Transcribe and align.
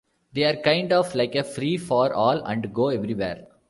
They're 0.33 0.55
kind 0.57 0.91
of 0.93 1.13
like 1.13 1.35
a 1.35 1.43
free-for-all 1.43 2.43
and 2.45 2.73
go 2.73 2.89
everywhere. 2.89 3.45